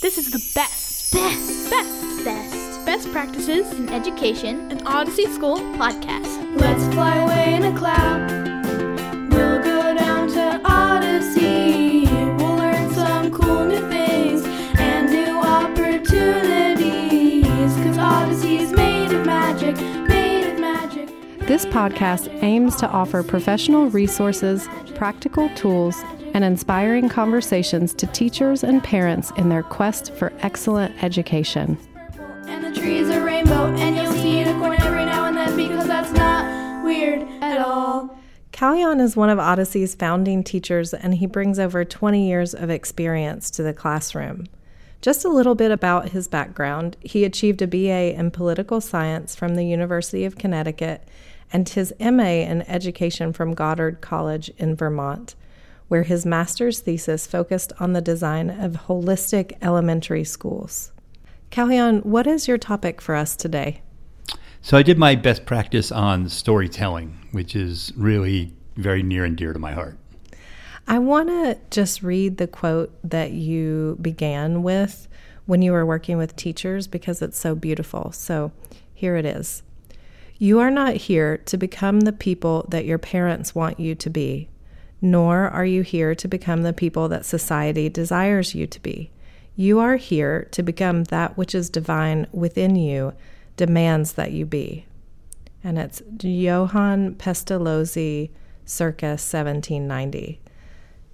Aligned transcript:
This 0.00 0.18
is 0.18 0.30
the 0.30 0.38
best, 0.54 1.12
Best, 1.12 1.70
best, 1.70 2.24
best 2.24 2.84
best 2.86 3.10
practices 3.12 3.70
in 3.72 3.88
education. 3.88 4.70
in 4.70 4.86
Odyssey 4.86 5.26
School 5.26 5.56
Podcast. 5.78 6.60
Let's 6.60 6.84
fly 6.94 7.16
away 7.16 7.54
in 7.54 7.64
a 7.64 7.76
cloud. 7.76 8.30
We'll 9.32 9.60
go 9.62 9.94
down 9.96 10.28
to 10.30 10.60
Odyssey. 10.64 12.06
We'll 12.36 12.54
learn 12.56 12.92
some 12.94 13.30
cool 13.32 13.64
new 13.64 13.80
things 13.90 14.44
and 14.78 15.10
new 15.10 15.36
opportunities. 15.38 17.44
Cause 17.84 17.98
Odyssey's 17.98 18.70
made 18.72 19.12
of 19.12 19.26
magic, 19.26 19.76
made 20.08 20.52
of 20.52 20.60
magic. 20.60 21.08
This 21.48 21.66
podcast 21.66 22.28
aims 22.42 22.76
to 22.76 22.88
offer 22.88 23.22
professional 23.24 23.90
resources, 23.90 24.68
practical 24.94 25.48
tools, 25.56 25.96
and 26.36 26.44
inspiring 26.44 27.08
conversations 27.08 27.94
to 27.94 28.06
teachers 28.08 28.62
and 28.62 28.84
parents 28.84 29.32
in 29.38 29.48
their 29.48 29.62
quest 29.62 30.12
for 30.16 30.34
excellent 30.40 30.94
education. 31.02 31.78
And 32.46 32.62
the 32.62 32.78
trees 32.78 33.08
are 33.08 33.24
rainbow, 33.24 33.74
and 33.74 33.96
you'll 33.96 34.12
see 34.12 34.42
a 34.42 34.46
unicorn 34.46 34.78
every 34.82 35.06
now 35.06 35.24
and 35.24 35.34
then 35.34 35.56
because 35.56 35.86
that's 35.86 36.12
not 36.12 36.84
weird 36.84 37.22
at 37.40 37.56
all. 37.56 38.18
Callion 38.52 39.00
is 39.00 39.16
one 39.16 39.30
of 39.30 39.38
Odyssey's 39.38 39.94
founding 39.94 40.44
teachers, 40.44 40.92
and 40.92 41.14
he 41.14 41.24
brings 41.24 41.58
over 41.58 41.86
20 41.86 42.28
years 42.28 42.54
of 42.54 42.68
experience 42.68 43.50
to 43.52 43.62
the 43.62 43.72
classroom. 43.72 44.44
Just 45.00 45.24
a 45.24 45.30
little 45.30 45.54
bit 45.54 45.70
about 45.70 46.10
his 46.10 46.28
background 46.28 46.98
he 47.00 47.24
achieved 47.24 47.62
a 47.62 47.66
BA 47.66 48.14
in 48.14 48.30
political 48.30 48.82
science 48.82 49.34
from 49.34 49.54
the 49.54 49.64
University 49.64 50.26
of 50.26 50.36
Connecticut 50.36 51.08
and 51.50 51.66
his 51.66 51.94
MA 51.98 52.44
in 52.44 52.60
education 52.68 53.32
from 53.32 53.54
Goddard 53.54 54.02
College 54.02 54.50
in 54.58 54.76
Vermont, 54.76 55.34
where 55.88 56.02
his 56.02 56.26
master's 56.26 56.80
thesis 56.80 57.26
focused 57.26 57.72
on 57.78 57.92
the 57.92 58.00
design 58.00 58.50
of 58.50 58.86
holistic 58.86 59.56
elementary 59.62 60.24
schools. 60.24 60.92
Callion, 61.50 62.04
what 62.04 62.26
is 62.26 62.48
your 62.48 62.58
topic 62.58 63.00
for 63.00 63.14
us 63.14 63.36
today? 63.36 63.82
So 64.62 64.76
I 64.76 64.82
did 64.82 64.98
my 64.98 65.14
best 65.14 65.46
practice 65.46 65.92
on 65.92 66.28
storytelling, 66.28 67.28
which 67.30 67.54
is 67.54 67.92
really 67.96 68.52
very 68.76 69.02
near 69.02 69.24
and 69.24 69.36
dear 69.36 69.52
to 69.52 69.58
my 69.58 69.72
heart. 69.72 69.96
I 70.88 70.98
want 70.98 71.28
to 71.28 71.58
just 71.70 72.02
read 72.02 72.38
the 72.38 72.46
quote 72.46 72.92
that 73.02 73.32
you 73.32 73.98
began 74.00 74.62
with 74.62 75.08
when 75.46 75.62
you 75.62 75.72
were 75.72 75.86
working 75.86 76.16
with 76.16 76.36
teachers 76.36 76.86
because 76.86 77.22
it's 77.22 77.38
so 77.38 77.54
beautiful. 77.54 78.12
So 78.12 78.52
here 78.92 79.16
it 79.16 79.24
is 79.24 79.62
You 80.38 80.58
are 80.58 80.70
not 80.70 80.94
here 80.94 81.38
to 81.38 81.56
become 81.56 82.00
the 82.00 82.12
people 82.12 82.66
that 82.68 82.84
your 82.84 82.98
parents 82.98 83.54
want 83.54 83.80
you 83.80 83.94
to 83.94 84.10
be, 84.10 84.48
nor 85.00 85.48
are 85.48 85.64
you 85.64 85.82
here 85.82 86.14
to 86.14 86.28
become 86.28 86.62
the 86.62 86.72
people 86.72 87.08
that 87.08 87.26
society 87.26 87.88
desires 87.88 88.54
you 88.54 88.66
to 88.66 88.80
be. 88.80 89.10
You 89.54 89.78
are 89.80 89.96
here 89.96 90.48
to 90.52 90.62
become 90.62 91.04
that 91.04 91.36
which 91.36 91.54
is 91.54 91.70
divine 91.70 92.26
within 92.32 92.76
you, 92.76 93.14
demands 93.56 94.14
that 94.14 94.32
you 94.32 94.44
be. 94.44 94.86
And 95.64 95.78
it's 95.78 96.02
Johann 96.22 97.14
Pestalozzi, 97.14 98.30
circa 98.64 99.06
1790. 99.06 100.40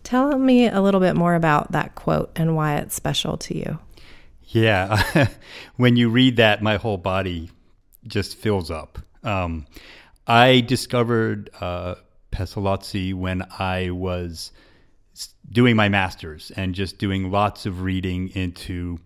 Tell 0.03 0.39
me 0.39 0.69
a 0.69 0.81
little 0.81 1.01
bit 1.01 1.15
more 1.15 1.35
about 1.35 1.73
that 1.73 1.95
quote 1.95 2.33
and 2.35 2.57
why 2.57 2.77
it's 2.77 2.95
special 2.95 3.37
to 3.39 3.57
you. 3.57 3.79
Yeah, 4.49 5.29
when 5.77 5.97
you 5.97 6.09
read 6.11 6.37
that, 6.37 6.63
my 6.63 6.77
whole 6.77 6.99
body 6.99 7.51
just 8.07 8.37
fills 8.37 8.71
up. 8.71 8.99
Um, 9.23 9.67
I 10.27 10.61
discovered 10.61 11.51
uh, 11.61 11.95
Pestalozzi 12.33 13.15
when 13.15 13.45
I 13.59 13.91
was 13.91 14.51
doing 15.51 15.77
my 15.77 15.89
master's 15.89 16.51
and 16.57 16.75
just 16.75 16.99
doing 16.99 17.31
lots 17.31 17.67
of 17.67 17.83
reading 17.83 18.31
into 18.31 18.99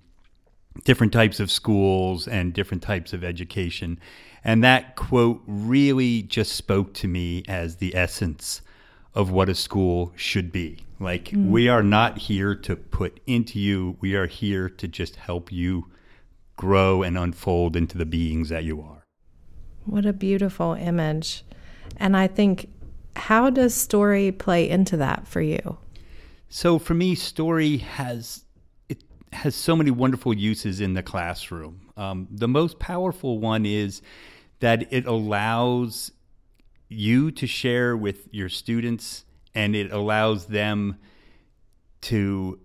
different 0.85 1.13
types 1.13 1.41
of 1.41 1.51
schools 1.51 2.29
and 2.29 2.53
different 2.53 2.83
types 2.83 3.13
of 3.13 3.25
education. 3.25 3.99
And 4.45 4.63
that 4.63 4.97
quote 4.97 5.43
really 5.47 6.23
just 6.23 6.53
spoke 6.53 6.95
to 6.95 7.09
me 7.09 7.43
as 7.49 7.77
the 7.77 7.95
essence 7.97 8.63
of 9.15 9.31
what 9.31 9.49
a 9.49 9.55
school 9.55 10.13
should 10.15 10.53
be. 10.53 10.79
Like, 11.01 11.31
mm. 11.31 11.49
we 11.49 11.69
are 11.69 11.83
not 11.83 12.19
here 12.19 12.55
to 12.55 12.77
put 12.77 13.21
into 13.27 13.59
you, 13.59 13.97
we 14.01 14.15
are 14.15 14.27
here 14.27 14.69
to 14.69 14.87
just 14.87 15.17
help 15.17 15.51
you 15.51 15.87
grow 16.57 17.03
and 17.03 17.19
unfold 17.19 17.77
into 17.77 17.99
the 17.99 18.07
beings 18.07 18.49
that 18.51 18.65
you 18.65 18.81
are. 18.81 19.05
What 19.85 20.07
a 20.07 20.13
beautiful 20.13 20.75
image. 20.75 21.45
And 21.97 22.17
I 22.17 22.27
think, 22.27 22.69
how 23.17 23.51
does 23.51 23.75
story 23.75 24.31
play 24.31 24.69
into 24.69 24.97
that 24.99 25.27
for 25.27 25.41
you? 25.41 25.79
So 26.49 26.79
for 26.79 26.95
me, 26.95 27.15
story 27.15 27.79
has 27.79 28.45
it 28.89 29.03
has 29.33 29.55
so 29.55 29.75
many 29.75 29.91
wonderful 29.91 30.35
uses 30.35 30.81
in 30.81 30.95
the 30.95 31.03
classroom. 31.03 31.81
Um, 31.97 32.29
the 32.31 32.49
most 32.49 32.79
powerful 32.79 33.39
one 33.39 33.67
is 33.67 34.03
that 34.61 34.93
it 34.93 35.07
allows 35.07 36.13
you 36.89 37.31
to 37.33 37.47
share 37.47 37.97
with 37.97 38.29
your 38.33 38.49
students, 38.49 39.25
and 39.55 39.75
it 39.75 39.91
allows 39.93 40.47
them 40.47 40.99
to 42.03 42.61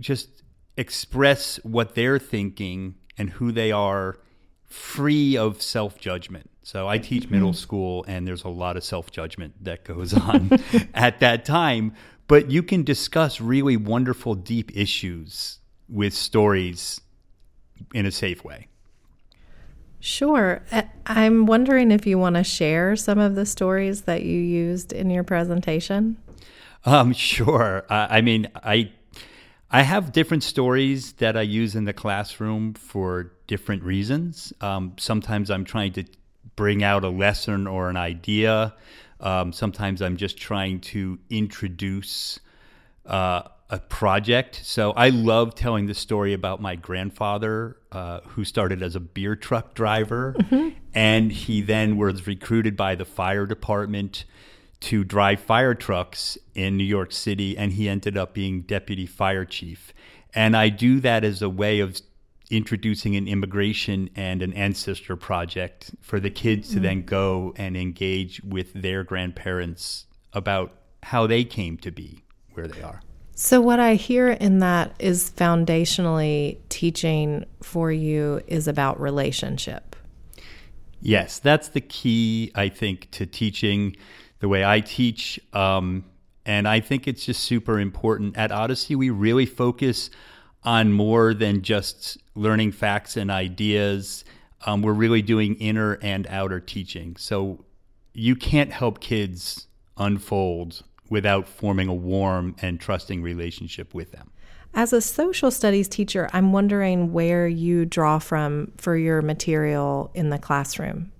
just 0.00 0.42
express 0.76 1.56
what 1.62 1.94
they're 1.94 2.18
thinking 2.18 2.94
and 3.18 3.30
who 3.30 3.52
they 3.52 3.72
are, 3.72 4.18
free 4.64 5.36
of 5.36 5.60
self 5.60 5.98
judgment. 5.98 6.50
So 6.66 6.88
I 6.88 6.98
teach 6.98 7.30
middle 7.30 7.52
school, 7.52 8.04
and 8.08 8.26
there's 8.26 8.42
a 8.42 8.48
lot 8.48 8.76
of 8.76 8.82
self 8.82 9.12
judgment 9.12 9.54
that 9.62 9.84
goes 9.84 10.12
on 10.14 10.50
at 10.94 11.20
that 11.20 11.44
time. 11.44 11.94
But 12.26 12.50
you 12.50 12.64
can 12.64 12.82
discuss 12.82 13.40
really 13.40 13.76
wonderful, 13.76 14.34
deep 14.34 14.76
issues 14.76 15.60
with 15.88 16.12
stories 16.12 17.00
in 17.94 18.04
a 18.04 18.10
safe 18.10 18.42
way. 18.42 18.66
Sure. 20.00 20.60
I'm 21.06 21.46
wondering 21.46 21.92
if 21.92 22.04
you 22.04 22.18
want 22.18 22.34
to 22.34 22.42
share 22.42 22.96
some 22.96 23.20
of 23.20 23.36
the 23.36 23.46
stories 23.46 24.02
that 24.02 24.24
you 24.24 24.40
used 24.40 24.92
in 24.92 25.08
your 25.08 25.22
presentation. 25.22 26.16
Um, 26.84 27.12
sure. 27.12 27.86
I, 27.88 28.18
I 28.18 28.20
mean, 28.22 28.48
I 28.56 28.90
I 29.70 29.82
have 29.82 30.10
different 30.10 30.42
stories 30.42 31.12
that 31.14 31.36
I 31.36 31.42
use 31.42 31.76
in 31.76 31.84
the 31.84 31.92
classroom 31.92 32.74
for 32.74 33.30
different 33.46 33.84
reasons. 33.84 34.52
Um, 34.60 34.94
sometimes 34.98 35.48
I'm 35.48 35.64
trying 35.64 35.92
to 35.92 36.04
bring 36.56 36.82
out 36.82 37.04
a 37.04 37.08
lesson 37.08 37.66
or 37.66 37.88
an 37.90 37.96
idea. 37.96 38.74
Um, 39.20 39.52
sometimes 39.52 40.02
I'm 40.02 40.16
just 40.16 40.36
trying 40.36 40.80
to 40.80 41.18
introduce 41.30 42.40
uh, 43.06 43.42
a 43.70 43.78
project. 43.78 44.60
So 44.62 44.92
I 44.92 45.08
love 45.08 45.54
telling 45.54 45.86
the 45.86 45.94
story 45.94 46.32
about 46.32 46.60
my 46.60 46.76
grandfather, 46.76 47.76
uh, 47.92 48.20
who 48.20 48.44
started 48.44 48.82
as 48.82 48.94
a 48.94 49.00
beer 49.00 49.36
truck 49.36 49.74
driver, 49.74 50.36
and 50.94 51.32
he 51.32 51.62
then 51.62 51.96
was 51.96 52.26
recruited 52.26 52.76
by 52.76 52.94
the 52.94 53.04
fire 53.04 53.46
department 53.46 54.24
to 54.78 55.04
drive 55.04 55.40
fire 55.40 55.74
trucks 55.74 56.38
in 56.54 56.76
New 56.76 56.84
York 56.84 57.10
City, 57.10 57.56
and 57.56 57.72
he 57.72 57.88
ended 57.88 58.16
up 58.16 58.34
being 58.34 58.62
deputy 58.62 59.06
fire 59.06 59.44
chief. 59.44 59.92
And 60.34 60.56
I 60.56 60.68
do 60.68 61.00
that 61.00 61.24
as 61.24 61.40
a 61.42 61.48
way 61.48 61.80
of 61.80 62.00
introducing 62.50 63.16
an 63.16 63.26
immigration 63.26 64.08
and 64.14 64.42
an 64.42 64.52
ancestor 64.52 65.16
project 65.16 65.94
for 66.00 66.20
the 66.20 66.30
kids 66.30 66.70
to 66.72 66.80
then 66.80 67.02
go 67.02 67.52
and 67.56 67.76
engage 67.76 68.40
with 68.42 68.72
their 68.72 69.02
grandparents 69.02 70.06
about 70.32 70.72
how 71.02 71.26
they 71.26 71.44
came 71.44 71.76
to 71.78 71.90
be 71.90 72.22
where 72.54 72.68
they 72.68 72.82
are. 72.82 73.02
So, 73.34 73.60
what 73.60 73.80
I 73.80 73.96
hear 73.96 74.30
in 74.30 74.60
that 74.60 74.94
is 74.98 75.30
foundationally 75.30 76.58
teaching 76.70 77.44
for 77.62 77.92
you 77.92 78.40
is 78.46 78.66
about 78.66 78.98
relationship. 78.98 79.94
Yes, 81.00 81.38
that's 81.38 81.68
the 81.68 81.82
key, 81.82 82.50
I 82.54 82.70
think, 82.70 83.10
to 83.10 83.26
teaching 83.26 83.96
the 84.38 84.48
way 84.48 84.64
I 84.64 84.80
teach. 84.80 85.38
Um, 85.52 86.04
and 86.46 86.66
I 86.66 86.80
think 86.80 87.06
it's 87.06 87.26
just 87.26 87.42
super 87.42 87.78
important. 87.78 88.36
At 88.36 88.52
Odyssey, 88.52 88.94
we 88.94 89.10
really 89.10 89.46
focus 89.46 90.10
on 90.62 90.92
more 90.92 91.34
than 91.34 91.62
just 91.62 92.18
learning 92.36 92.72
facts 92.72 93.16
and 93.16 93.30
ideas. 93.30 94.24
Um, 94.64 94.82
we're 94.82 94.92
really 94.92 95.22
doing 95.22 95.56
inner 95.56 95.94
and 96.02 96.26
outer 96.28 96.60
teaching. 96.60 97.16
So 97.16 97.64
you 98.12 98.36
can't 98.36 98.72
help 98.72 99.00
kids 99.00 99.66
unfold 99.96 100.82
without 101.08 101.48
forming 101.48 101.88
a 101.88 101.94
warm 101.94 102.54
and 102.60 102.80
trusting 102.80 103.22
relationship 103.22 103.94
with 103.94 104.12
them. 104.12 104.30
As 104.74 104.92
a 104.92 105.00
social 105.00 105.50
studies 105.50 105.88
teacher, 105.88 106.28
I'm 106.32 106.52
wondering 106.52 107.12
where 107.12 107.48
you 107.48 107.86
draw 107.86 108.18
from 108.18 108.72
for 108.76 108.96
your 108.96 109.22
material 109.22 110.10
in 110.14 110.28
the 110.28 110.38
classroom. 110.38 111.12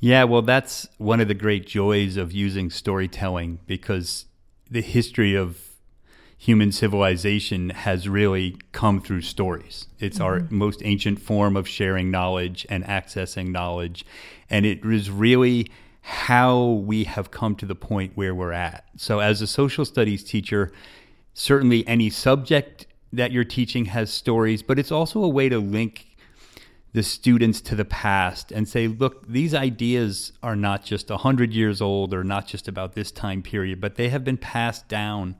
Yeah, 0.00 0.24
well, 0.24 0.42
that's 0.42 0.88
one 0.98 1.20
of 1.20 1.28
the 1.28 1.34
great 1.34 1.66
joys 1.66 2.16
of 2.16 2.32
using 2.32 2.70
storytelling 2.70 3.58
because 3.66 4.26
the 4.70 4.80
history 4.80 5.34
of 5.34 5.73
human 6.36 6.72
civilization 6.72 7.70
has 7.70 8.08
really 8.08 8.56
come 8.72 9.00
through 9.00 9.22
stories. 9.22 9.86
It's 9.98 10.20
our 10.20 10.40
mm-hmm. 10.40 10.56
most 10.56 10.82
ancient 10.84 11.20
form 11.20 11.56
of 11.56 11.68
sharing 11.68 12.10
knowledge 12.10 12.66
and 12.68 12.84
accessing 12.84 13.48
knowledge. 13.48 14.04
And 14.50 14.66
it 14.66 14.84
is 14.84 15.10
really 15.10 15.70
how 16.02 16.64
we 16.84 17.04
have 17.04 17.30
come 17.30 17.56
to 17.56 17.66
the 17.66 17.74
point 17.74 18.12
where 18.14 18.34
we're 18.34 18.52
at. 18.52 18.84
So, 18.96 19.20
as 19.20 19.40
a 19.40 19.46
social 19.46 19.86
studies 19.86 20.22
teacher, 20.22 20.70
certainly 21.32 21.86
any 21.88 22.10
subject 22.10 22.86
that 23.12 23.32
you're 23.32 23.44
teaching 23.44 23.86
has 23.86 24.12
stories, 24.12 24.62
but 24.62 24.78
it's 24.78 24.92
also 24.92 25.22
a 25.22 25.28
way 25.28 25.48
to 25.48 25.58
link 25.58 26.14
the 26.92 27.02
students 27.02 27.60
to 27.60 27.74
the 27.74 27.84
past 27.84 28.52
and 28.52 28.68
say, 28.68 28.86
look, 28.86 29.26
these 29.26 29.54
ideas 29.54 30.32
are 30.42 30.54
not 30.54 30.84
just 30.84 31.10
100 31.10 31.52
years 31.52 31.80
old 31.80 32.14
or 32.14 32.22
not 32.22 32.46
just 32.46 32.68
about 32.68 32.94
this 32.94 33.10
time 33.10 33.42
period, 33.42 33.80
but 33.80 33.96
they 33.96 34.10
have 34.10 34.24
been 34.24 34.36
passed 34.36 34.88
down 34.88 35.34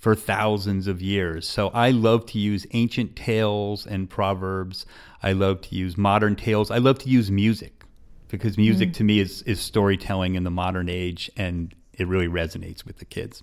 for 0.00 0.14
thousands 0.14 0.86
of 0.86 1.00
years. 1.00 1.46
So 1.46 1.68
I 1.68 1.90
love 1.90 2.26
to 2.26 2.38
use 2.38 2.66
ancient 2.72 3.14
tales 3.14 3.86
and 3.86 4.08
proverbs. 4.08 4.86
I 5.22 5.32
love 5.32 5.60
to 5.62 5.74
use 5.74 5.96
modern 5.96 6.36
tales. 6.36 6.70
I 6.70 6.78
love 6.78 6.98
to 7.00 7.08
use 7.08 7.30
music 7.30 7.84
because 8.28 8.56
music 8.56 8.90
mm. 8.90 8.94
to 8.94 9.04
me 9.04 9.20
is, 9.20 9.42
is 9.42 9.60
storytelling 9.60 10.34
in 10.34 10.44
the 10.44 10.50
modern 10.50 10.88
age 10.88 11.30
and 11.36 11.74
it 11.92 12.08
really 12.08 12.28
resonates 12.28 12.84
with 12.84 12.98
the 12.98 13.04
kids. 13.04 13.42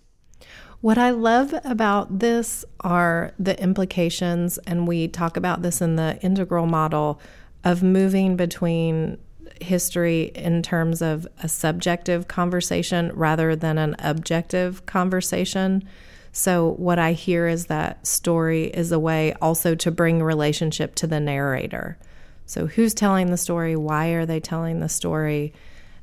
What 0.81 0.97
I 0.97 1.11
love 1.11 1.53
about 1.63 2.19
this 2.19 2.63
are 2.81 3.33
the 3.39 3.59
implications, 3.61 4.59
and 4.59 4.87
we 4.87 5.07
talk 5.07 5.35
about 5.35 5.63
this 5.63 5.81
in 5.81 5.95
the 5.95 6.19
integral 6.21 6.67
model 6.67 7.19
of 7.63 7.81
moving 7.81 8.35
between 8.35 9.17
history 9.59 10.31
in 10.35 10.61
terms 10.61 11.01
of 11.01 11.27
a 11.41 11.47
subjective 11.47 12.27
conversation 12.27 13.11
rather 13.15 13.55
than 13.55 13.79
an 13.79 13.95
objective 13.99 14.85
conversation. 14.85 15.83
So, 16.31 16.73
what 16.77 16.99
I 16.99 17.13
hear 17.13 17.47
is 17.47 17.67
that 17.67 18.05
story 18.05 18.65
is 18.65 18.91
a 18.91 18.99
way 18.99 19.33
also 19.41 19.75
to 19.75 19.91
bring 19.91 20.21
relationship 20.21 20.95
to 20.95 21.07
the 21.07 21.19
narrator. 21.19 21.97
So, 22.45 22.67
who's 22.67 22.93
telling 22.93 23.31
the 23.31 23.37
story? 23.37 23.75
Why 23.75 24.09
are 24.09 24.25
they 24.25 24.39
telling 24.39 24.79
the 24.79 24.89
story? 24.89 25.53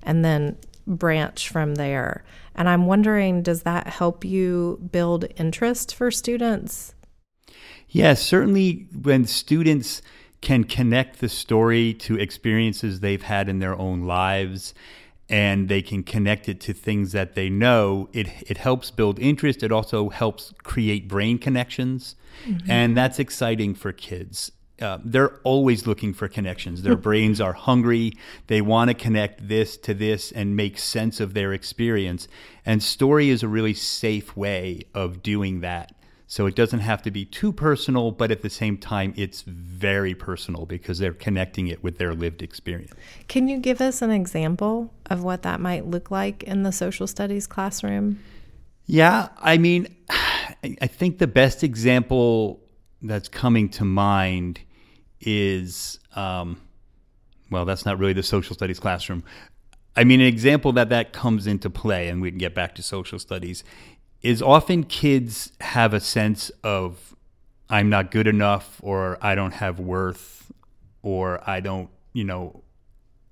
And 0.02 0.24
then 0.24 0.56
branch 0.86 1.48
from 1.48 1.76
there. 1.76 2.24
And 2.54 2.68
I'm 2.68 2.86
wondering, 2.86 3.42
does 3.42 3.62
that 3.62 3.86
help 3.86 4.24
you 4.24 4.78
build 4.92 5.26
interest 5.36 5.94
for 5.94 6.10
students? 6.10 6.94
Yes, 7.88 8.22
certainly 8.22 8.86
when 9.02 9.24
students 9.24 10.02
can 10.40 10.64
connect 10.64 11.20
the 11.20 11.28
story 11.28 11.94
to 11.94 12.18
experiences 12.18 13.00
they've 13.00 13.22
had 13.22 13.48
in 13.48 13.60
their 13.60 13.78
own 13.78 14.02
lives 14.02 14.74
and 15.28 15.68
they 15.68 15.80
can 15.80 16.02
connect 16.02 16.48
it 16.48 16.60
to 16.60 16.72
things 16.72 17.12
that 17.12 17.34
they 17.34 17.48
know, 17.48 18.08
it, 18.12 18.28
it 18.48 18.58
helps 18.58 18.90
build 18.90 19.18
interest. 19.18 19.62
It 19.62 19.72
also 19.72 20.10
helps 20.10 20.52
create 20.62 21.08
brain 21.08 21.38
connections. 21.38 22.16
Mm-hmm. 22.46 22.70
And 22.70 22.96
that's 22.96 23.18
exciting 23.18 23.74
for 23.74 23.92
kids. 23.92 24.52
Uh, 24.80 24.98
they're 25.04 25.36
always 25.44 25.86
looking 25.86 26.12
for 26.12 26.28
connections. 26.28 26.82
Their 26.82 26.96
brains 27.08 27.40
are 27.40 27.52
hungry. 27.52 28.12
They 28.48 28.60
want 28.60 28.88
to 28.88 28.94
connect 28.94 29.48
this 29.48 29.76
to 29.78 29.94
this 29.94 30.30
and 30.32 30.56
make 30.56 30.78
sense 30.78 31.20
of 31.20 31.32
their 31.32 31.52
experience. 31.52 32.28
And 32.66 32.82
story 32.82 33.30
is 33.30 33.42
a 33.42 33.48
really 33.48 33.74
safe 33.74 34.36
way 34.36 34.82
of 34.92 35.22
doing 35.22 35.60
that. 35.60 35.92
So 36.34 36.46
it 36.46 36.56
doesn't 36.56 36.80
have 36.80 37.00
to 37.02 37.12
be 37.12 37.24
too 37.24 37.52
personal, 37.52 38.10
but 38.10 38.32
at 38.32 38.42
the 38.42 38.50
same 38.50 38.76
time, 38.76 39.14
it's 39.16 39.42
very 39.42 40.16
personal 40.16 40.66
because 40.66 40.98
they're 40.98 41.12
connecting 41.12 41.68
it 41.68 41.84
with 41.84 41.98
their 41.98 42.12
lived 42.12 42.42
experience. 42.42 42.92
Can 43.28 43.46
you 43.46 43.56
give 43.56 43.80
us 43.80 44.02
an 44.02 44.10
example 44.10 44.92
of 45.06 45.22
what 45.22 45.42
that 45.42 45.60
might 45.60 45.86
look 45.86 46.10
like 46.10 46.42
in 46.42 46.64
the 46.64 46.72
social 46.72 47.06
studies 47.06 47.46
classroom? 47.46 48.18
Yeah, 48.84 49.28
I 49.38 49.58
mean, 49.58 49.86
I 50.82 50.88
think 50.88 51.18
the 51.18 51.28
best 51.28 51.62
example 51.62 52.60
that's 53.00 53.28
coming 53.28 53.68
to 53.68 53.84
mind 53.84 54.58
is 55.20 56.00
um, 56.16 56.60
well, 57.48 57.64
that's 57.64 57.86
not 57.86 58.00
really 58.00 58.12
the 58.12 58.24
social 58.24 58.56
studies 58.56 58.80
classroom. 58.80 59.22
I 59.96 60.02
mean, 60.02 60.20
an 60.20 60.26
example 60.26 60.72
that 60.72 60.88
that 60.88 61.12
comes 61.12 61.46
into 61.46 61.70
play, 61.70 62.08
and 62.08 62.20
we 62.20 62.30
can 62.30 62.38
get 62.38 62.56
back 62.56 62.74
to 62.74 62.82
social 62.82 63.20
studies, 63.20 63.62
is 64.24 64.40
often 64.40 64.84
kids 64.84 65.52
have 65.60 65.92
a 65.92 66.00
sense 66.00 66.50
of 66.64 67.14
I'm 67.68 67.90
not 67.90 68.10
good 68.10 68.26
enough, 68.26 68.80
or 68.82 69.18
I 69.20 69.34
don't 69.34 69.52
have 69.52 69.78
worth, 69.78 70.50
or 71.02 71.48
I 71.48 71.60
don't, 71.60 71.90
you 72.12 72.24
know, 72.24 72.62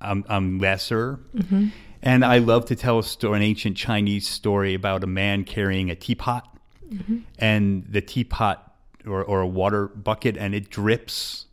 I'm, 0.00 0.24
I'm 0.28 0.58
lesser. 0.58 1.20
Mm-hmm. 1.34 1.68
And 2.02 2.24
I 2.24 2.38
love 2.38 2.66
to 2.66 2.76
tell 2.76 2.98
a 2.98 3.04
story, 3.04 3.38
an 3.38 3.42
ancient 3.42 3.76
Chinese 3.76 4.28
story 4.28 4.74
about 4.74 5.02
a 5.02 5.06
man 5.06 5.44
carrying 5.44 5.90
a 5.90 5.94
teapot, 5.94 6.46
mm-hmm. 6.86 7.18
and 7.38 7.86
the 7.88 8.00
teapot 8.00 8.74
or, 9.06 9.24
or 9.24 9.40
a 9.40 9.46
water 9.46 9.88
bucket, 9.88 10.36
and 10.36 10.54
it 10.54 10.68
drips 10.68 11.46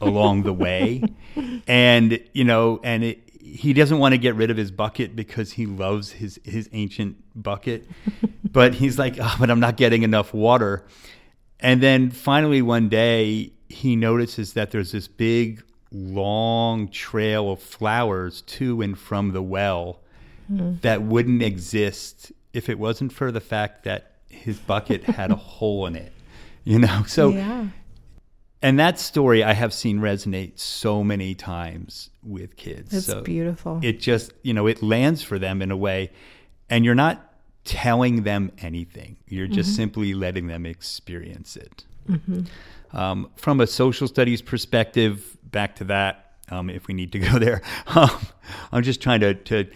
along 0.00 0.44
the 0.44 0.52
way, 0.52 1.02
and 1.66 2.18
you 2.32 2.44
know, 2.44 2.80
and 2.82 3.04
it, 3.04 3.30
he 3.40 3.72
doesn't 3.72 3.98
want 3.98 4.12
to 4.12 4.18
get 4.18 4.36
rid 4.36 4.50
of 4.50 4.56
his 4.56 4.70
bucket 4.70 5.16
because 5.16 5.52
he 5.52 5.66
loves 5.66 6.12
his 6.12 6.38
his 6.44 6.70
ancient 6.72 7.16
bucket, 7.34 7.88
but 8.50 8.74
he's 8.74 8.98
like, 8.98 9.16
oh, 9.20 9.36
but 9.38 9.50
I'm 9.50 9.60
not 9.60 9.76
getting 9.76 10.02
enough 10.02 10.34
water. 10.34 10.84
And 11.60 11.82
then 11.82 12.10
finally 12.10 12.62
one 12.62 12.88
day 12.88 13.52
he 13.68 13.96
notices 13.96 14.54
that 14.54 14.70
there's 14.70 14.92
this 14.92 15.08
big 15.08 15.62
long 15.92 16.88
trail 16.88 17.52
of 17.52 17.62
flowers 17.62 18.42
to 18.42 18.80
and 18.80 18.98
from 18.98 19.32
the 19.32 19.42
well 19.42 20.00
mm. 20.50 20.80
that 20.82 21.02
wouldn't 21.02 21.42
exist 21.42 22.32
if 22.52 22.68
it 22.68 22.78
wasn't 22.78 23.12
for 23.12 23.30
the 23.30 23.40
fact 23.40 23.84
that 23.84 24.12
his 24.28 24.58
bucket 24.58 25.04
had 25.04 25.30
a 25.30 25.36
hole 25.36 25.86
in 25.86 25.96
it. 25.96 26.12
You 26.64 26.78
know, 26.78 27.04
so 27.06 27.30
yeah. 27.30 27.66
And 28.62 28.78
that 28.78 28.98
story 28.98 29.42
I 29.42 29.54
have 29.54 29.72
seen 29.72 30.00
resonate 30.00 30.58
so 30.58 31.02
many 31.02 31.34
times 31.34 32.10
with 32.22 32.56
kids. 32.56 32.92
It's 32.92 33.06
so 33.06 33.22
beautiful. 33.22 33.80
It 33.82 34.00
just, 34.00 34.32
you 34.42 34.52
know, 34.52 34.66
it 34.66 34.82
lands 34.82 35.22
for 35.22 35.38
them 35.38 35.62
in 35.62 35.70
a 35.70 35.76
way. 35.76 36.10
And 36.68 36.84
you're 36.84 36.94
not 36.94 37.29
telling 37.64 38.22
them 38.22 38.52
anything, 38.58 39.16
you're 39.26 39.46
just 39.46 39.70
mm-hmm. 39.70 39.76
simply 39.76 40.14
letting 40.14 40.46
them 40.46 40.66
experience 40.66 41.56
it. 41.56 41.84
Mm-hmm. 42.08 42.96
Um, 42.96 43.30
from 43.36 43.60
a 43.60 43.66
social 43.66 44.08
studies 44.08 44.42
perspective, 44.42 45.36
back 45.44 45.76
to 45.76 45.84
that, 45.84 46.34
um, 46.50 46.70
if 46.70 46.86
we 46.86 46.94
need 46.94 47.12
to 47.12 47.18
go 47.30 47.38
there, 47.38 47.62
um, 47.86 48.10
I'm 48.72 48.82
just 48.82 49.00
trying 49.00 49.20
to, 49.20 49.34
to, 49.34 49.66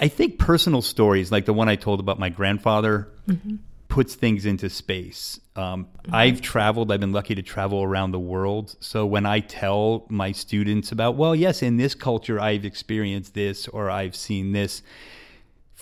I 0.00 0.08
think 0.08 0.38
personal 0.38 0.82
stories 0.82 1.30
like 1.30 1.44
the 1.44 1.54
one 1.54 1.68
I 1.68 1.76
told 1.76 2.00
about 2.00 2.18
my 2.18 2.28
grandfather. 2.28 3.08
Mm-hmm 3.28 3.56
puts 3.94 4.16
things 4.16 4.44
into 4.44 4.68
space. 4.68 5.38
Um, 5.54 5.84
mm-hmm. 5.84 6.12
I've 6.12 6.40
traveled, 6.40 6.90
I've 6.90 6.98
been 6.98 7.12
lucky 7.12 7.36
to 7.36 7.42
travel 7.42 7.80
around 7.80 8.10
the 8.10 8.18
world. 8.18 8.74
So 8.80 9.06
when 9.06 9.24
I 9.24 9.38
tell 9.38 10.04
my 10.08 10.32
students 10.32 10.90
about, 10.90 11.14
well, 11.14 11.32
yes, 11.32 11.62
in 11.62 11.76
this 11.76 11.94
culture, 11.94 12.40
I've 12.40 12.64
experienced 12.64 13.34
this 13.34 13.68
or 13.68 13.92
I've 13.92 14.16
seen 14.16 14.50
this, 14.50 14.82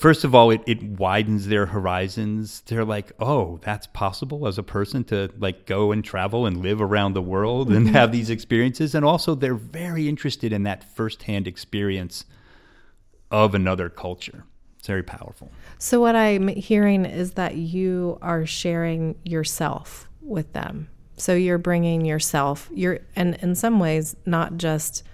first 0.02 0.24
of 0.24 0.34
all, 0.34 0.50
it, 0.50 0.60
it 0.66 0.82
widens 0.82 1.46
their 1.46 1.64
horizons. 1.64 2.62
They're 2.66 2.84
like, 2.84 3.12
oh, 3.20 3.60
that's 3.62 3.86
possible 3.86 4.48
as 4.48 4.58
a 4.58 4.62
person 4.62 5.04
to 5.04 5.30
like 5.38 5.64
go 5.64 5.92
and 5.92 6.04
travel 6.04 6.44
and 6.44 6.56
live 6.56 6.82
around 6.82 7.12
the 7.14 7.22
world 7.22 7.68
mm-hmm. 7.68 7.76
and 7.76 7.88
have 7.90 8.10
these 8.10 8.28
experiences. 8.28 8.96
And 8.96 9.04
also, 9.04 9.36
they're 9.36 9.54
very 9.54 10.08
interested 10.08 10.52
in 10.52 10.64
that 10.64 10.82
firsthand 10.82 11.46
experience 11.46 12.24
of 13.30 13.54
another 13.54 13.88
culture. 13.88 14.44
It's 14.76 14.88
very 14.88 15.04
powerful. 15.04 15.52
So, 15.78 16.00
what 16.00 16.16
I'm 16.16 16.48
hearing 16.48 17.04
is 17.06 17.32
that 17.32 17.54
you 17.54 18.18
are 18.20 18.44
sharing 18.44 19.14
yourself 19.24 20.08
with 20.20 20.52
them. 20.52 20.88
So, 21.16 21.34
you're 21.34 21.58
bringing 21.58 22.04
yourself, 22.04 22.68
you're, 22.74 22.98
and 23.14 23.36
in 23.36 23.54
some 23.54 23.78
ways, 23.78 24.16
not 24.26 24.56
just 24.56 25.04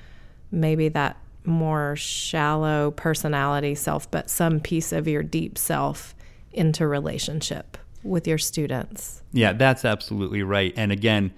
maybe 0.51 0.89
that 0.89 1.19
more 1.45 1.97
shallow 1.97 2.91
personality 2.93 3.75
self, 3.75 4.11
but 4.11 4.31
some 4.31 4.61
piece 4.61 4.93
of 4.93 5.09
your 5.09 5.23
deep 5.23 5.57
self 5.57 6.15
into 6.53 6.87
relationship 6.87 7.79
with 8.03 8.27
your 8.27 8.39
students. 8.39 9.23
Yeah, 9.33 9.53
that's 9.53 9.85
absolutely 9.85 10.43
right. 10.43 10.73
And 10.77 10.93
again, 10.93 11.33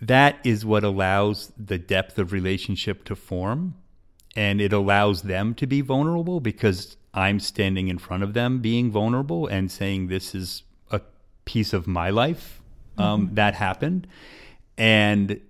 that 0.00 0.38
is 0.44 0.64
what 0.64 0.84
allows 0.84 1.52
the 1.56 1.78
depth 1.78 2.18
of 2.18 2.32
relationship 2.32 3.04
to 3.04 3.16
form 3.16 3.74
and 4.36 4.60
it 4.60 4.72
allows 4.72 5.22
them 5.22 5.54
to 5.54 5.66
be 5.66 5.80
vulnerable 5.80 6.40
because 6.40 6.96
I'm 7.14 7.40
standing 7.40 7.88
in 7.88 7.96
front 7.96 8.22
of 8.22 8.34
them 8.34 8.60
being 8.60 8.90
vulnerable 8.90 9.46
and 9.46 9.72
saying, 9.72 10.08
This 10.08 10.34
is 10.34 10.62
a 10.90 11.00
piece 11.46 11.72
of 11.72 11.86
my 11.86 12.10
life 12.10 12.60
um, 12.98 13.26
mm-hmm. 13.26 13.34
that 13.36 13.54
happened. 13.54 14.06
And 14.76 15.40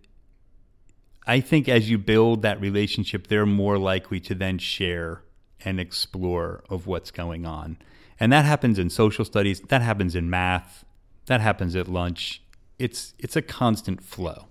I 1.27 1.41
think 1.41 1.69
as 1.69 1.91
you 1.91 1.99
build 1.99 2.43
that 2.43 2.61
relationship, 2.61 3.27
they're 3.27 3.47
more 3.47 3.79
likely 3.79 4.21
to 4.21 4.35
then 4.35 4.59
share 4.59 5.23
and 5.65 5.81
explore 5.81 6.63
of 6.71 6.87
what's 6.87 7.11
going 7.11 7.45
on. 7.45 7.79
And 8.21 8.33
that 8.33 8.45
happens 8.45 8.79
in 8.79 8.91
social 8.91 9.25
studies, 9.25 9.61
that 9.63 9.83
happens 9.83 10.15
in 10.15 10.31
math, 10.31 10.85
that 11.27 11.41
happens 11.41 11.75
at 11.77 11.89
lunch. 11.89 12.43
It's 12.79 13.15
it's 13.19 13.37
a 13.37 13.43
constant 13.43 14.03
flow. 14.03 14.47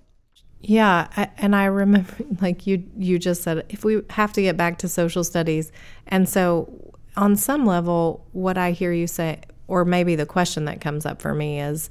Yeah, 0.62 1.08
I, 1.16 1.30
and 1.38 1.56
I 1.56 1.66
remember 1.66 2.14
like 2.42 2.68
you 2.68 2.84
you 2.98 3.18
just 3.20 3.44
said 3.44 3.66
if 3.70 3.84
we 3.84 4.02
have 4.12 4.34
to 4.34 4.42
get 4.42 4.58
back 4.58 4.78
to 4.80 4.88
social 4.88 5.24
studies. 5.24 5.72
And 6.08 6.28
so 6.28 6.94
on 7.16 7.36
some 7.36 7.66
level, 7.66 8.26
what 8.34 8.58
I 8.58 8.72
hear 8.72 8.92
you 8.92 9.08
say, 9.08 9.42
or 9.68 9.86
maybe 9.86 10.16
the 10.16 10.26
question 10.26 10.66
that 10.66 10.82
comes 10.82 11.06
up 11.06 11.22
for 11.22 11.34
me 11.34 11.62
is 11.62 11.90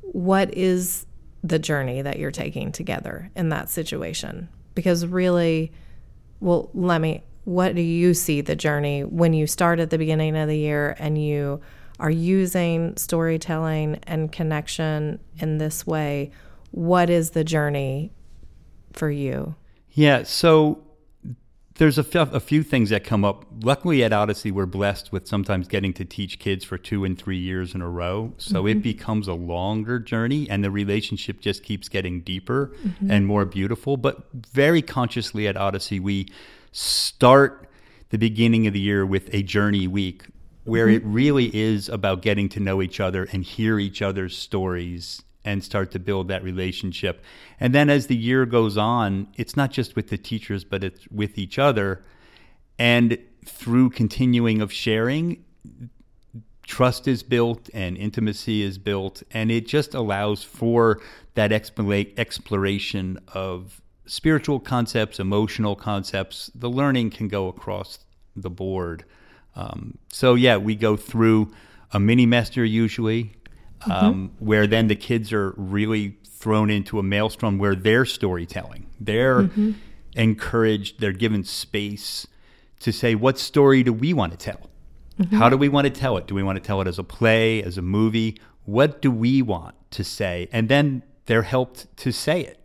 what 0.00 0.52
is 0.54 1.06
the 1.42 1.58
journey 1.58 2.02
that 2.02 2.18
you're 2.18 2.30
taking 2.30 2.72
together 2.72 3.30
in 3.34 3.48
that 3.50 3.68
situation? 3.68 4.48
Because 4.74 5.06
really, 5.06 5.72
well, 6.40 6.70
let 6.74 7.00
me, 7.00 7.22
what 7.44 7.74
do 7.74 7.80
you 7.80 8.14
see 8.14 8.40
the 8.40 8.56
journey 8.56 9.02
when 9.02 9.32
you 9.32 9.46
start 9.46 9.80
at 9.80 9.90
the 9.90 9.98
beginning 9.98 10.36
of 10.36 10.48
the 10.48 10.58
year 10.58 10.94
and 10.98 11.22
you 11.22 11.60
are 11.98 12.10
using 12.10 12.96
storytelling 12.96 13.98
and 14.04 14.32
connection 14.32 15.20
in 15.38 15.58
this 15.58 15.86
way, 15.86 16.30
what 16.70 17.10
is 17.10 17.30
the 17.30 17.44
journey 17.44 18.10
for 18.92 19.10
you? 19.10 19.54
Yeah, 19.92 20.22
so 20.22 20.82
there's 21.80 21.96
a, 21.96 22.04
f- 22.14 22.34
a 22.34 22.40
few 22.40 22.62
things 22.62 22.90
that 22.90 23.04
come 23.04 23.24
up. 23.24 23.46
Luckily, 23.62 24.04
at 24.04 24.12
Odyssey, 24.12 24.50
we're 24.50 24.66
blessed 24.66 25.12
with 25.12 25.26
sometimes 25.26 25.66
getting 25.66 25.94
to 25.94 26.04
teach 26.04 26.38
kids 26.38 26.62
for 26.62 26.76
two 26.76 27.06
and 27.06 27.16
three 27.16 27.38
years 27.38 27.74
in 27.74 27.80
a 27.80 27.88
row. 27.88 28.34
So 28.36 28.66
it 28.66 28.72
mm-hmm. 28.72 28.80
becomes 28.80 29.28
a 29.28 29.32
longer 29.32 29.98
journey, 29.98 30.46
and 30.50 30.62
the 30.62 30.70
relationship 30.70 31.40
just 31.40 31.62
keeps 31.62 31.88
getting 31.88 32.20
deeper 32.20 32.76
mm-hmm. 32.84 33.10
and 33.10 33.26
more 33.26 33.46
beautiful. 33.46 33.96
But 33.96 34.30
very 34.34 34.82
consciously 34.82 35.48
at 35.48 35.56
Odyssey, 35.56 36.00
we 36.00 36.28
start 36.70 37.66
the 38.10 38.18
beginning 38.18 38.66
of 38.66 38.74
the 38.74 38.80
year 38.80 39.06
with 39.06 39.32
a 39.32 39.42
journey 39.42 39.86
week 39.86 40.26
where 40.64 40.86
mm-hmm. 40.86 40.96
it 40.96 41.10
really 41.10 41.56
is 41.56 41.88
about 41.88 42.20
getting 42.20 42.50
to 42.50 42.60
know 42.60 42.82
each 42.82 43.00
other 43.00 43.26
and 43.32 43.42
hear 43.42 43.78
each 43.78 44.02
other's 44.02 44.36
stories 44.36 45.22
and 45.44 45.64
start 45.64 45.90
to 45.92 45.98
build 45.98 46.28
that 46.28 46.42
relationship. 46.44 47.22
And 47.58 47.74
then 47.74 47.88
as 47.88 48.06
the 48.06 48.16
year 48.16 48.46
goes 48.46 48.76
on, 48.76 49.28
it's 49.36 49.56
not 49.56 49.70
just 49.70 49.96
with 49.96 50.08
the 50.08 50.18
teachers, 50.18 50.64
but 50.64 50.84
it's 50.84 51.08
with 51.08 51.38
each 51.38 51.58
other. 51.58 52.04
And 52.78 53.18
through 53.44 53.90
continuing 53.90 54.60
of 54.60 54.72
sharing, 54.72 55.44
trust 56.66 57.08
is 57.08 57.22
built 57.22 57.70
and 57.72 57.96
intimacy 57.96 58.62
is 58.62 58.78
built. 58.78 59.22
And 59.30 59.50
it 59.50 59.66
just 59.66 59.94
allows 59.94 60.42
for 60.42 61.00
that 61.34 61.52
exploration 61.52 63.18
of 63.34 63.80
spiritual 64.06 64.60
concepts, 64.60 65.18
emotional 65.18 65.74
concepts. 65.74 66.50
The 66.54 66.68
learning 66.70 67.10
can 67.10 67.28
go 67.28 67.48
across 67.48 68.00
the 68.36 68.50
board. 68.50 69.04
Um, 69.56 69.98
so, 70.08 70.34
yeah, 70.34 70.58
we 70.58 70.74
go 70.76 70.96
through 70.96 71.52
a 71.92 71.98
mini 71.98 72.26
mester 72.26 72.64
usually 72.64 73.32
Mm-hmm. 73.80 73.92
um, 73.92 74.32
where 74.38 74.66
then 74.66 74.88
the 74.88 74.96
kids 74.96 75.32
are 75.32 75.54
really 75.56 76.18
thrown 76.26 76.68
into 76.68 76.98
a 76.98 77.02
maelstrom 77.02 77.58
where 77.58 77.74
they're 77.74 78.04
storytelling. 78.04 78.86
They're 79.00 79.44
mm-hmm. 79.44 79.72
encouraged, 80.14 81.00
they're 81.00 81.12
given 81.12 81.44
space 81.44 82.26
to 82.80 82.92
say, 82.92 83.14
what 83.14 83.38
story 83.38 83.82
do 83.82 83.92
we 83.92 84.12
want 84.12 84.32
to 84.32 84.38
tell? 84.38 84.68
Mm-hmm. 85.18 85.36
How 85.36 85.48
do 85.48 85.56
we 85.56 85.68
want 85.68 85.86
to 85.86 85.90
tell 85.90 86.16
it? 86.16 86.26
Do 86.26 86.34
we 86.34 86.42
want 86.42 86.56
to 86.56 86.62
tell 86.62 86.80
it 86.80 86.88
as 86.88 86.98
a 86.98 87.04
play, 87.04 87.62
as 87.62 87.78
a 87.78 87.82
movie? 87.82 88.38
What 88.64 89.00
do 89.02 89.10
we 89.10 89.42
want 89.42 89.74
to 89.92 90.04
say? 90.04 90.48
And 90.52 90.68
then 90.68 91.02
they're 91.26 91.42
helped 91.42 91.94
to 91.98 92.12
say 92.12 92.40
it 92.40 92.58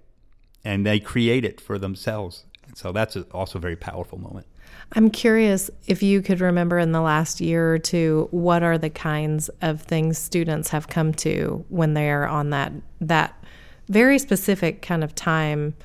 and 0.64 0.86
they 0.86 1.00
create 1.00 1.46
it 1.46 1.62
for 1.62 1.78
themselves. 1.78 2.46
And 2.66 2.78
so 2.78 2.92
that's 2.92 3.16
a, 3.16 3.22
also 3.32 3.60
a 3.60 3.62
very 3.62 3.76
powerful 3.76 4.18
moment. 4.18 4.48
I'm 4.94 5.10
curious 5.10 5.70
if 5.88 6.04
you 6.04 6.22
could 6.22 6.42
remember 6.42 6.80
in 6.80 6.92
the 6.92 7.02
last 7.02 7.42
year 7.42 7.74
or 7.74 7.80
two 7.80 8.28
what 8.32 8.64
are 8.64 8.78
the 8.78 8.90
kinds 8.90 9.50
of 9.62 9.82
things 9.82 10.18
students 10.18 10.70
have 10.70 10.88
come 10.88 11.14
to 11.16 11.66
when 11.70 11.94
they 11.94 12.10
are 12.10 12.28
on 12.28 12.52
that 12.52 12.72
that 13.02 13.44
very 13.88 14.18
specific 14.20 14.82
kind 14.82 15.04
of 15.04 15.14
time 15.14 15.76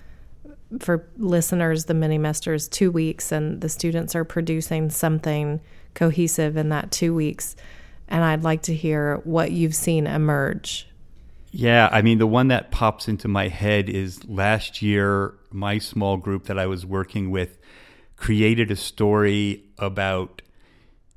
for 0.78 1.06
listeners 1.16 1.87
the 1.87 1.94
mini 1.94 2.18
mesters 2.18 2.68
2 2.68 2.90
weeks 2.90 3.32
and 3.32 3.61
the 3.61 3.68
students 3.68 4.14
are 4.14 4.25
producing 4.25 4.90
something 4.90 5.61
cohesive 5.94 6.56
in 6.56 6.68
that 6.68 6.90
2 6.90 7.14
weeks 7.14 7.56
and 8.11 8.25
I'd 8.25 8.42
like 8.42 8.62
to 8.62 8.75
hear 8.75 9.20
what 9.25 9.52
you've 9.52 9.75
seen 9.75 10.06
emerge. 10.06 10.88
Yeah, 11.52 11.88
I 11.90 12.02
mean, 12.02 12.18
the 12.18 12.26
one 12.26 12.49
that 12.49 12.70
pops 12.70 13.09
into 13.09 13.28
my 13.28 13.49
head 13.49 13.88
is 13.88 14.25
last 14.28 14.82
year, 14.82 15.35
my 15.50 15.78
small 15.78 16.16
group 16.16 16.44
that 16.44 16.59
I 16.59 16.66
was 16.66 16.85
working 16.85 17.30
with 17.30 17.60
created 18.21 18.71
a 18.71 18.77
story 18.77 19.65
about 19.79 20.43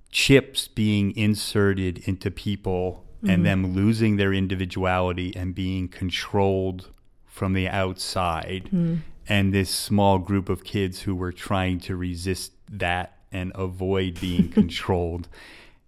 chips 0.09 0.69
being 0.69 1.15
inserted 1.17 1.97
into 2.07 2.31
people 2.31 3.03
and 3.21 3.29
mm-hmm. 3.29 3.43
them 3.43 3.75
losing 3.75 4.15
their 4.15 4.33
individuality 4.33 5.35
and 5.35 5.53
being 5.53 5.87
controlled 5.89 6.89
from 7.25 7.53
the 7.53 7.67
outside. 7.67 8.67
Hmm. 8.69 8.95
And 9.27 9.53
this 9.53 9.69
small 9.69 10.17
group 10.17 10.49
of 10.49 10.63
kids 10.63 11.01
who 11.01 11.15
were 11.15 11.31
trying 11.31 11.79
to 11.81 11.95
resist 11.95 12.53
that 12.69 13.17
and 13.31 13.51
avoid 13.55 14.19
being 14.19 14.49
controlled. 14.59 15.27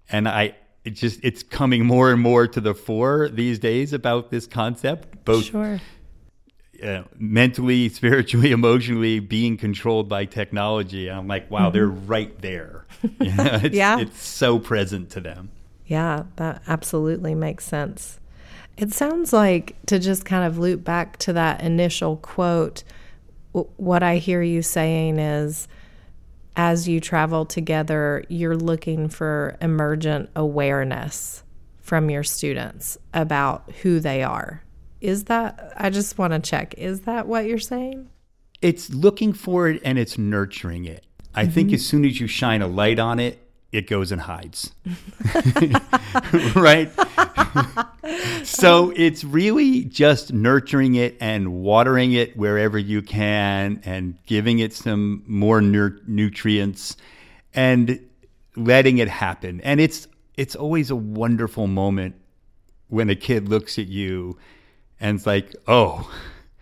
And 0.09 0.27
I, 0.27 0.55
it 0.83 0.91
just, 0.91 1.19
it's 1.23 1.43
coming 1.43 1.85
more 1.85 2.11
and 2.11 2.21
more 2.21 2.47
to 2.47 2.61
the 2.61 2.73
fore 2.73 3.29
these 3.29 3.59
days 3.59 3.93
about 3.93 4.31
this 4.31 4.47
concept, 4.47 5.23
both 5.25 5.45
Sure. 5.45 5.79
Uh, 6.83 7.03
mentally, 7.17 7.89
spiritually, 7.99 8.51
emotionally 8.51 9.19
being 9.19 9.57
controlled 9.57 10.07
by 10.09 10.25
technology. 10.25 11.07
And 11.07 11.17
I'm 11.19 11.27
like, 11.27 11.49
wow, 11.51 11.69
they're 11.69 11.87
right 11.87 12.39
there. 12.41 12.85
You 13.19 13.33
know, 13.35 13.59
it's, 13.63 13.75
Yeah. 13.75 13.99
it's 13.99 14.21
so 14.21 14.57
present 14.59 15.09
to 15.11 15.19
them. 15.21 15.51
Yeah, 15.85 16.23
that 16.37 16.63
absolutely 16.67 17.35
makes 17.35 17.65
sense. 17.65 18.19
It 18.77 18.91
sounds 18.93 19.31
like 19.31 19.75
to 19.85 19.99
just 19.99 20.25
kind 20.25 20.43
of 20.45 20.57
loop 20.57 20.83
back 20.83 21.17
to 21.19 21.33
that 21.33 21.61
initial 21.61 22.17
quote, 22.17 22.83
w- 23.53 23.69
what 23.77 24.01
I 24.03 24.17
hear 24.17 24.41
you 24.41 24.61
saying 24.63 25.19
is 25.19 25.67
as 26.57 26.87
you 26.87 26.99
travel 26.99 27.45
together, 27.45 28.23
you're 28.29 28.57
looking 28.57 29.07
for 29.09 29.57
emergent 29.61 30.29
awareness 30.35 31.43
from 31.79 32.09
your 32.09 32.23
students 32.23 32.97
about 33.13 33.69
who 33.83 33.99
they 33.99 34.23
are. 34.23 34.63
Is 35.01 35.25
that, 35.25 35.73
I 35.77 35.89
just 35.89 36.17
want 36.17 36.33
to 36.33 36.39
check, 36.39 36.73
is 36.77 37.01
that 37.01 37.27
what 37.27 37.45
you're 37.45 37.59
saying? 37.59 38.09
It's 38.61 38.89
looking 38.89 39.33
for 39.33 39.67
it 39.67 39.81
and 39.83 39.99
it's 39.99 40.17
nurturing 40.17 40.85
it. 40.85 41.05
I 41.33 41.45
think 41.45 41.67
mm-hmm. 41.67 41.75
as 41.75 41.85
soon 41.85 42.05
as 42.05 42.19
you 42.19 42.27
shine 42.27 42.61
a 42.61 42.67
light 42.67 42.97
on 42.97 43.19
it, 43.19 43.39
it 43.71 43.87
goes 43.87 44.13
and 44.13 44.21
hides. 44.21 44.71
right? 46.55 46.89
so 48.43 48.93
it's 48.95 49.25
really 49.25 49.83
just 49.83 50.31
nurturing 50.31 50.95
it 50.95 51.17
and 51.19 51.61
watering 51.61 52.13
it 52.13 52.37
wherever 52.37 52.77
you 52.77 53.01
can 53.01 53.81
and 53.83 54.17
giving 54.25 54.59
it 54.59 54.73
some 54.73 55.23
more 55.27 55.59
nutrients 55.61 56.95
and 57.53 57.99
letting 58.55 58.99
it 58.99 59.09
happen. 59.09 59.59
And 59.61 59.81
it's 59.81 60.07
it's 60.37 60.55
always 60.55 60.89
a 60.89 60.95
wonderful 60.95 61.67
moment 61.67 62.15
when 62.87 63.09
a 63.09 63.15
kid 63.15 63.49
looks 63.49 63.77
at 63.77 63.87
you 63.87 64.37
and 64.99 65.17
it's 65.17 65.25
like, 65.25 65.55
"Oh, 65.67 66.11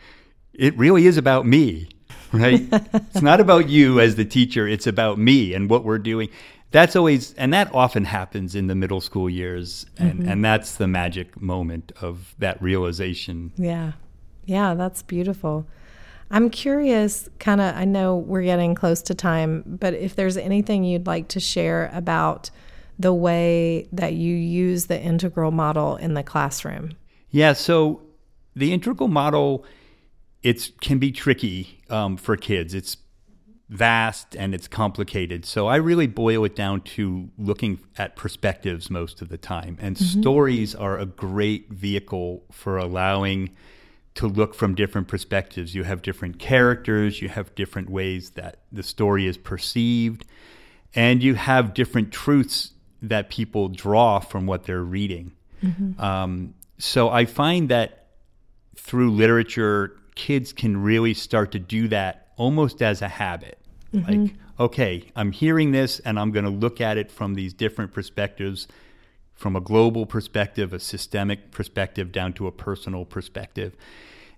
it 0.53 0.77
really 0.77 1.07
is 1.07 1.17
about 1.17 1.45
me." 1.45 1.89
Right? 2.33 2.67
it's 2.71 3.21
not 3.21 3.39
about 3.39 3.69
you 3.69 3.99
as 3.99 4.15
the 4.15 4.25
teacher, 4.25 4.67
it's 4.67 4.87
about 4.87 5.19
me 5.19 5.53
and 5.53 5.69
what 5.69 5.83
we're 5.83 5.99
doing 5.99 6.29
that's 6.73 6.95
always 6.95 7.33
and 7.35 7.53
that 7.53 7.73
often 7.73 8.03
happens 8.03 8.55
in 8.55 8.65
the 8.67 8.73
middle 8.75 8.99
school 8.99 9.29
years 9.29 9.85
and 9.97 10.21
mm-hmm. 10.21 10.29
and 10.29 10.43
that's 10.43 10.75
the 10.77 10.87
magic 10.87 11.39
moment 11.39 11.91
of 12.01 12.35
that 12.39 12.61
realization 12.61 13.53
Yeah. 13.55 13.93
Yeah, 14.45 14.73
that's 14.73 15.03
beautiful. 15.03 15.65
I'm 16.29 16.49
curious, 16.49 17.29
kind 17.39 17.61
of, 17.61 17.75
I 17.75 17.85
know 17.85 18.17
we're 18.17 18.43
getting 18.43 18.75
close 18.75 19.01
to 19.03 19.15
time, 19.15 19.63
but 19.65 19.93
if 19.93 20.15
there's 20.15 20.35
anything 20.35 20.83
you'd 20.83 21.07
like 21.07 21.29
to 21.29 21.39
share 21.39 21.89
about 21.93 22.49
the 22.99 23.13
way 23.13 23.87
that 23.93 24.13
you 24.13 24.35
use 24.35 24.87
the 24.87 24.99
integral 24.99 25.51
model 25.51 25.95
in 25.95 26.13
the 26.13 26.23
classroom. 26.23 26.91
yeah 27.29 27.53
so 27.53 28.01
the 28.55 28.73
integral 28.73 29.09
model 29.09 29.65
it 30.43 30.71
can 30.81 30.99
be 30.99 31.11
tricky 31.11 31.81
um, 31.89 32.17
for 32.17 32.35
kids. 32.35 32.73
It's 32.73 32.97
vast 33.69 34.35
and 34.35 34.53
it's 34.53 34.67
complicated. 34.67 35.45
So 35.45 35.67
i 35.67 35.77
really 35.77 36.05
boil 36.05 36.43
it 36.43 36.55
down 36.55 36.81
to 36.81 37.29
looking 37.39 37.79
at 37.97 38.15
perspectives 38.15 38.89
most 38.89 39.21
of 39.21 39.29
the 39.29 39.37
time. 39.37 39.77
And 39.81 39.97
stories 39.97 40.75
are 40.75 40.99
a 40.99 41.05
great 41.05 41.71
vehicle 41.71 42.43
for 42.51 42.77
allowing 42.77 43.55
to 44.15 44.27
look 44.27 44.53
from 44.53 44.75
different 44.75 45.07
perspectives. 45.07 45.73
You 45.73 45.83
have 45.83 46.03
different 46.03 46.37
characters, 46.37 47.21
you 47.21 47.29
have 47.29 47.55
different 47.55 47.89
ways 47.89 48.31
that 48.31 48.57
the 48.71 48.83
story 48.83 49.25
is 49.25 49.37
perceived, 49.37 50.25
and 50.93 51.23
you 51.23 51.33
have 51.33 51.73
different 51.73 52.11
truths 52.11 52.73
that 53.01 53.29
people 53.29 53.69
draw 53.69 54.19
from 54.19 54.45
what 54.45 54.65
they're 54.65 54.83
reading. 54.83 55.31
Um, 55.99 56.53
so 56.77 57.09
I 57.09 57.25
find 57.25 57.69
that 57.69 58.02
through 58.75 59.11
literature, 59.11 59.97
kids 60.15 60.53
can 60.53 60.81
really 60.81 61.13
start 61.13 61.51
to 61.51 61.59
do 61.59 61.87
that 61.89 62.29
almost 62.37 62.81
as 62.81 63.01
a 63.01 63.07
habit. 63.07 63.57
Mm-hmm. 63.93 64.23
Like, 64.23 64.33
okay, 64.59 65.03
I'm 65.15 65.31
hearing 65.31 65.71
this 65.71 65.99
and 65.99 66.19
I'm 66.19 66.31
going 66.31 66.45
to 66.45 66.51
look 66.51 66.81
at 66.81 66.97
it 66.97 67.11
from 67.11 67.35
these 67.35 67.53
different 67.53 67.93
perspectives 67.93 68.67
from 69.33 69.55
a 69.55 69.61
global 69.61 70.05
perspective, 70.05 70.73
a 70.73 70.79
systemic 70.79 71.51
perspective, 71.51 72.11
down 72.11 72.33
to 72.33 72.47
a 72.47 72.51
personal 72.51 73.03
perspective. 73.03 73.75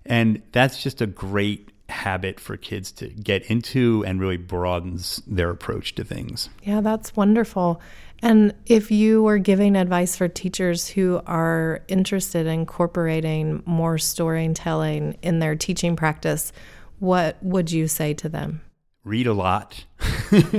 And 0.04 0.42
that's 0.52 0.82
just 0.82 1.00
a 1.00 1.06
great 1.06 1.70
habit 1.88 2.40
for 2.40 2.56
kids 2.56 2.90
to 2.92 3.08
get 3.08 3.44
into 3.50 4.04
and 4.06 4.20
really 4.20 4.36
broadens 4.36 5.22
their 5.26 5.50
approach 5.50 5.94
to 5.94 6.04
things. 6.04 6.48
Yeah, 6.62 6.80
that's 6.80 7.14
wonderful. 7.14 7.80
And 8.22 8.54
if 8.64 8.90
you 8.90 9.22
were 9.22 9.38
giving 9.38 9.76
advice 9.76 10.16
for 10.16 10.26
teachers 10.26 10.88
who 10.88 11.20
are 11.26 11.82
interested 11.86 12.46
in 12.46 12.60
incorporating 12.60 13.62
more 13.66 13.98
storytelling 13.98 15.18
in 15.22 15.38
their 15.38 15.54
teaching 15.54 15.96
practice, 15.96 16.52
what 16.98 17.36
would 17.42 17.70
you 17.70 17.88
say 17.88 18.14
to 18.14 18.28
them? 18.28 18.62
Read 19.04 19.26
a 19.26 19.34
lot. 19.34 19.84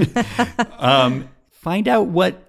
um, 0.77 1.27
find 1.50 1.88
out 1.88 2.07
what 2.07 2.43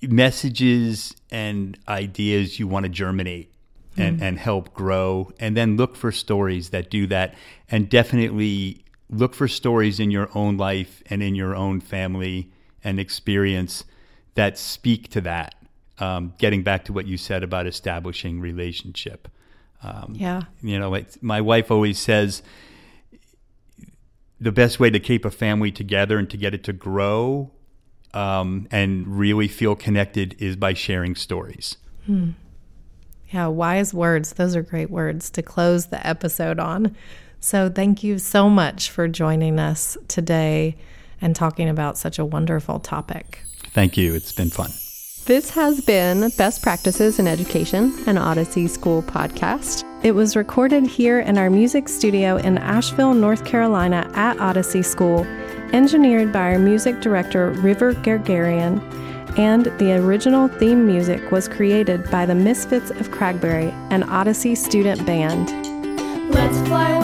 messages 0.00 1.14
and 1.30 1.78
ideas 1.88 2.58
you 2.58 2.66
want 2.66 2.84
to 2.84 2.88
germinate 2.88 3.51
and, 3.96 4.22
and 4.22 4.38
help 4.38 4.72
grow 4.74 5.30
and 5.38 5.56
then 5.56 5.76
look 5.76 5.96
for 5.96 6.10
stories 6.12 6.70
that 6.70 6.90
do 6.90 7.06
that 7.08 7.34
and 7.70 7.88
definitely 7.88 8.84
look 9.10 9.34
for 9.34 9.46
stories 9.46 10.00
in 10.00 10.10
your 10.10 10.28
own 10.34 10.56
life 10.56 11.02
and 11.10 11.22
in 11.22 11.34
your 11.34 11.54
own 11.54 11.80
family 11.80 12.50
and 12.82 12.98
experience 12.98 13.84
that 14.34 14.56
speak 14.58 15.08
to 15.10 15.20
that. 15.20 15.54
Um, 15.98 16.32
getting 16.38 16.62
back 16.62 16.84
to 16.86 16.92
what 16.92 17.06
you 17.06 17.16
said 17.16 17.42
about 17.42 17.66
establishing 17.66 18.40
relationship. 18.40 19.28
Um, 19.82 20.14
Yeah. 20.16 20.42
you 20.62 20.78
know 20.78 20.88
like 20.90 21.22
my 21.22 21.40
wife 21.40 21.70
always 21.70 21.98
says 21.98 22.42
the 24.40 24.52
best 24.52 24.80
way 24.80 24.90
to 24.90 24.98
keep 25.00 25.24
a 25.24 25.30
family 25.30 25.70
together 25.70 26.18
and 26.18 26.28
to 26.30 26.36
get 26.36 26.54
it 26.54 26.64
to 26.64 26.72
grow 26.72 27.50
um, 28.14 28.66
and 28.70 29.06
really 29.06 29.48
feel 29.48 29.74
connected 29.74 30.36
is 30.38 30.56
by 30.56 30.72
sharing 30.74 31.14
stories 31.14 31.76
Yeah, 33.32 33.46
wise 33.46 33.94
words. 33.94 34.34
Those 34.34 34.54
are 34.56 34.62
great 34.62 34.90
words 34.90 35.30
to 35.30 35.42
close 35.42 35.86
the 35.86 36.06
episode 36.06 36.58
on. 36.58 36.94
So, 37.40 37.68
thank 37.68 38.04
you 38.04 38.18
so 38.18 38.48
much 38.48 38.90
for 38.90 39.08
joining 39.08 39.58
us 39.58 39.96
today 40.06 40.76
and 41.20 41.34
talking 41.34 41.68
about 41.68 41.96
such 41.98 42.18
a 42.18 42.24
wonderful 42.24 42.78
topic. 42.80 43.40
thank 43.70 43.96
you 43.96 44.14
it's 44.14 44.32
been 44.32 44.50
fun 44.50 44.70
This 45.24 45.50
has 45.50 45.80
been 45.80 46.30
Best 46.36 46.62
Practices 46.62 47.18
in 47.18 47.26
Education, 47.28 47.94
an 48.06 48.18
Odyssey 48.18 48.66
School 48.66 49.02
podcast. 49.02 49.84
It 50.04 50.12
was 50.12 50.34
recorded 50.36 50.84
here 50.84 51.20
in 51.20 51.38
our 51.38 51.48
music 51.48 51.88
studio 51.88 52.36
in 52.36 52.58
Asheville, 52.58 53.14
North 53.14 53.44
Carolina 53.44 54.10
at 54.14 54.38
Odyssey 54.40 54.82
School, 54.82 55.24
engineered 55.72 56.32
by 56.32 56.52
our 56.52 56.58
music 56.58 57.00
director, 57.00 57.50
River 57.50 57.94
Gergarian, 57.94 58.80
and 59.36 59.66
the 59.78 59.92
original 59.92 60.48
theme 60.48 60.86
music 60.86 61.30
was 61.30 61.48
created 61.48 62.08
by 62.10 62.26
the 62.26 62.34
Misfits 62.34 62.90
of 62.90 63.10
Cragberry, 63.10 63.72
an 63.90 64.02
Odyssey 64.04 64.54
student 64.54 65.04
band. 65.06 65.48
Let's 66.34 66.58
fly 66.68 67.01